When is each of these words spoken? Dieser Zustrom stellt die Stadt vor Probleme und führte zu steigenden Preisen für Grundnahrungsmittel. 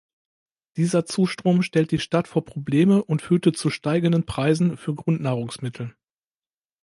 Dieser 0.77 1.05
Zustrom 1.05 1.61
stellt 1.61 1.91
die 1.91 1.99
Stadt 1.99 2.27
vor 2.27 2.43
Probleme 2.43 3.03
und 3.03 3.21
führte 3.21 3.51
zu 3.51 3.69
steigenden 3.69 4.25
Preisen 4.25 4.75
für 4.75 4.95
Grundnahrungsmittel. 4.95 5.95